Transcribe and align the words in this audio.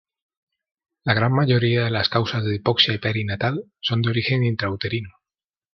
La 1.03 1.13
gran 1.13 1.31
mayoría 1.31 1.83
de 1.83 1.91
las 1.91 2.09
causas 2.09 2.43
de 2.43 2.55
hipoxia 2.55 2.97
perinatal 2.99 3.65
son 3.81 4.01
de 4.01 4.09
origen 4.09 4.43
intrauterino. 4.43 5.09